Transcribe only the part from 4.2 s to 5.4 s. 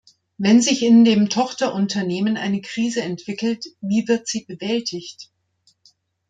sie bewältigt?